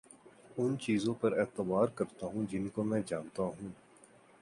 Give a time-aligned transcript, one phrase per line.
[0.57, 3.69] ان چیزوں پر اعتبار کرتا ہوں جن کو میں جانتا ہوں